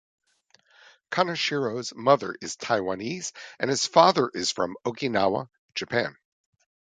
Kaneshiro's 1.11 1.93
mother 1.95 2.35
is 2.41 2.57
Taiwanese 2.57 3.33
and 3.59 3.69
his 3.69 3.85
father 3.85 4.31
is 4.33 4.49
from 4.49 4.75
Okinawa, 4.83 5.47
Japan. 5.75 6.17